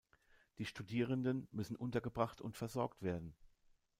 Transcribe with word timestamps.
Die 0.57 0.65
Studierenden 0.65 1.47
müssen 1.51 1.75
untergebracht 1.75 2.41
und 2.41 2.57
versorgt 2.57 3.03
werden. 3.03 3.35